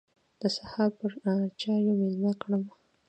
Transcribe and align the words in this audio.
د 0.39 0.41
سهار 0.55 0.89
پر 0.99 1.11
چايو 1.59 1.91
مېلمه 2.01 2.33
کړم. 2.41 2.63